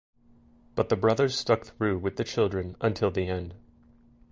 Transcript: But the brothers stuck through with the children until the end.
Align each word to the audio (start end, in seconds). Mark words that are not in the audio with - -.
But 0.73 0.89
the 0.89 0.95
brothers 0.95 1.37
stuck 1.37 1.63
through 1.63 1.99
with 1.99 2.15
the 2.15 2.23
children 2.23 2.75
until 2.81 3.11
the 3.11 3.27
end. 3.27 3.53